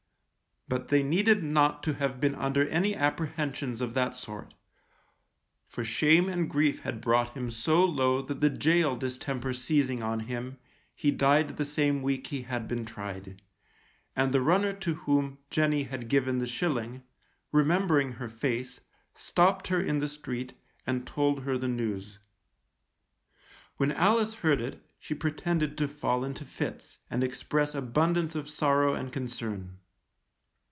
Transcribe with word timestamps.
But 0.67 0.87
they 0.87 1.03
needed 1.03 1.43
not 1.43 1.83
to 1.83 1.95
have 1.95 2.21
been 2.21 2.33
under 2.33 2.65
any 2.69 2.95
apprehensions 2.95 3.81
of 3.81 3.93
that 3.93 4.15
sort, 4.15 4.53
for 5.67 5.83
shame 5.83 6.29
and 6.29 6.49
grief 6.49 6.83
had 6.83 7.01
brought 7.01 7.33
him 7.33 7.51
so 7.51 7.83
low 7.83 8.21
that 8.21 8.39
the 8.39 8.49
gaol 8.49 8.95
distemper 8.95 9.51
seizing 9.51 10.01
on 10.01 10.21
him, 10.21 10.59
he 10.95 11.11
died 11.11 11.49
the 11.57 11.65
same 11.65 12.01
week 12.01 12.27
he 12.27 12.43
had 12.43 12.69
been 12.69 12.85
tried, 12.85 13.41
and 14.15 14.31
the 14.33 14.39
runner 14.39 14.71
to 14.71 14.93
whom 14.93 15.39
Jenny 15.49 15.83
had 15.83 16.07
given 16.07 16.37
the 16.37 16.47
shilling, 16.47 17.03
remembering 17.51 18.13
her 18.13 18.29
face, 18.29 18.79
stopped 19.13 19.67
her 19.67 19.81
in 19.81 19.99
the 19.99 20.07
street, 20.07 20.53
and 20.87 21.05
told 21.05 21.41
her 21.43 21.57
the 21.57 21.67
news. 21.67 22.17
When 23.75 23.91
Alice 23.91 24.35
heard 24.35 24.61
it, 24.61 24.81
she 24.99 25.15
pretended 25.15 25.77
to 25.79 25.89
fall 25.89 26.23
into 26.23 26.45
fits, 26.45 26.99
and 27.09 27.25
express 27.25 27.75
abundance 27.75 28.35
of 28.35 28.47
sorrow 28.47 28.93
and 28.95 29.11
concern. 29.11 29.77